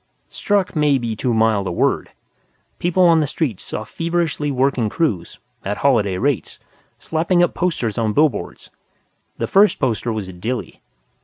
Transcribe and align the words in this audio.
Struck 0.29 0.75
may 0.75 0.97
be 0.97 1.15
too 1.15 1.31
mild 1.31 1.67
a 1.67 1.71
word. 1.71 2.09
People 2.79 3.03
on 3.03 3.19
the 3.19 3.27
streets 3.27 3.61
saw 3.63 3.83
feverishly 3.83 4.49
working 4.49 4.89
crews 4.89 5.37
(at 5.63 5.77
holiday 5.77 6.17
rates!) 6.17 6.57
slapping 6.97 7.43
up 7.43 7.53
posters 7.53 7.99
on 7.99 8.11
billboards. 8.11 8.71
The 9.37 9.45
first 9.45 9.77
poster 9.77 10.11
was 10.11 10.27
a 10.27 10.33
dilly. 10.33 10.81